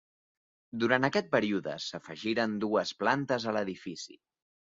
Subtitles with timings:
[0.83, 4.19] Durant aquest període s'afegiren dues plantes a l'edifici.